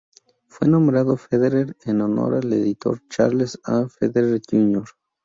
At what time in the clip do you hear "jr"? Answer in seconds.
4.49-4.83